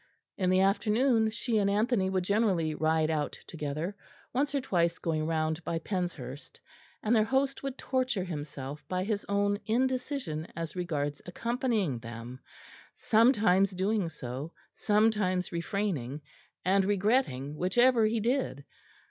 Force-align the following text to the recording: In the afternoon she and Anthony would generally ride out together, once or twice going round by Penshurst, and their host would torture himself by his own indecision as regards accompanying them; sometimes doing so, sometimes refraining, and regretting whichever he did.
In 0.35 0.49
the 0.49 0.61
afternoon 0.61 1.29
she 1.29 1.59
and 1.59 1.69
Anthony 1.69 2.09
would 2.09 2.23
generally 2.23 2.73
ride 2.73 3.11
out 3.11 3.33
together, 3.45 3.95
once 4.33 4.55
or 4.55 4.59
twice 4.59 4.97
going 4.97 5.27
round 5.27 5.63
by 5.63 5.77
Penshurst, 5.77 6.59
and 7.03 7.15
their 7.15 7.23
host 7.25 7.61
would 7.61 7.77
torture 7.77 8.23
himself 8.23 8.83
by 8.87 9.03
his 9.03 9.23
own 9.29 9.59
indecision 9.67 10.47
as 10.55 10.75
regards 10.75 11.21
accompanying 11.27 11.99
them; 11.99 12.39
sometimes 12.95 13.69
doing 13.69 14.09
so, 14.09 14.51
sometimes 14.71 15.51
refraining, 15.51 16.21
and 16.65 16.83
regretting 16.83 17.55
whichever 17.55 18.07
he 18.07 18.19
did. 18.19 18.65